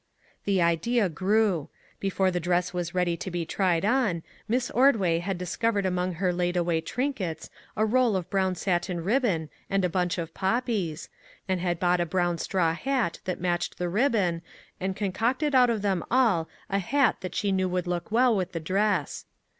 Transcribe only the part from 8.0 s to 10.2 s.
of brown satin ribbon and a bunch